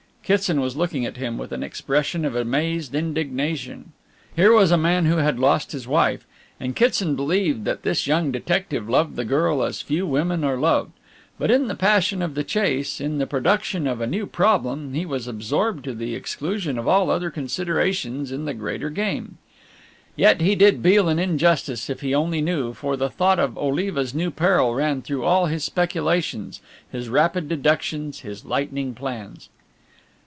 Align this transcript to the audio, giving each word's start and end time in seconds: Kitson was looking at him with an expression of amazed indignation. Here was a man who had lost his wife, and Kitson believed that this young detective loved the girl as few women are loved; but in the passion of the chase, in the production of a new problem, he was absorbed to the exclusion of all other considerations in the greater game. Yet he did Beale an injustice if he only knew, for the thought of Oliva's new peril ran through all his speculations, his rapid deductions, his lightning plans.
Kitson 0.23 0.61
was 0.61 0.77
looking 0.77 1.05
at 1.05 1.17
him 1.17 1.37
with 1.37 1.51
an 1.51 1.61
expression 1.61 2.23
of 2.23 2.35
amazed 2.37 2.95
indignation. 2.95 3.91
Here 4.33 4.53
was 4.53 4.71
a 4.71 4.77
man 4.77 5.05
who 5.05 5.17
had 5.17 5.37
lost 5.37 5.73
his 5.73 5.89
wife, 5.89 6.25
and 6.57 6.73
Kitson 6.73 7.17
believed 7.17 7.65
that 7.65 7.83
this 7.83 8.07
young 8.07 8.31
detective 8.31 8.87
loved 8.89 9.17
the 9.17 9.25
girl 9.25 9.61
as 9.61 9.81
few 9.81 10.07
women 10.07 10.45
are 10.45 10.55
loved; 10.55 10.93
but 11.37 11.51
in 11.51 11.67
the 11.67 11.75
passion 11.75 12.21
of 12.21 12.35
the 12.35 12.45
chase, 12.45 13.01
in 13.01 13.17
the 13.17 13.27
production 13.27 13.85
of 13.87 13.99
a 13.99 14.07
new 14.07 14.25
problem, 14.25 14.93
he 14.93 15.05
was 15.05 15.27
absorbed 15.27 15.83
to 15.83 15.93
the 15.93 16.15
exclusion 16.15 16.77
of 16.77 16.87
all 16.87 17.09
other 17.09 17.29
considerations 17.29 18.31
in 18.31 18.45
the 18.45 18.53
greater 18.53 18.89
game. 18.89 19.37
Yet 20.15 20.39
he 20.39 20.55
did 20.55 20.81
Beale 20.81 21.09
an 21.09 21.19
injustice 21.19 21.89
if 21.89 21.99
he 21.99 22.15
only 22.15 22.39
knew, 22.39 22.71
for 22.73 22.95
the 22.95 23.09
thought 23.09 23.39
of 23.39 23.57
Oliva's 23.57 24.15
new 24.15 24.31
peril 24.31 24.73
ran 24.75 25.01
through 25.01 25.25
all 25.25 25.47
his 25.47 25.65
speculations, 25.65 26.61
his 26.89 27.09
rapid 27.09 27.49
deductions, 27.49 28.21
his 28.21 28.45
lightning 28.45 28.93
plans. 28.93 29.49